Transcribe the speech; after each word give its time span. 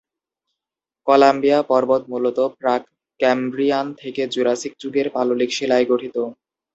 Columbia 1.07 1.59
পর্বত 1.63 2.01
মূলত 2.09 2.37
প্রাক-ক্যাম্ব্রিয়ান 2.59 3.87
থেকে 3.97 4.21
জুরাসিক 4.27 4.73
যুগের 4.81 5.07
পাললিক 5.15 5.49
শিলায় 5.53 5.85
গঠিত। 5.85 6.15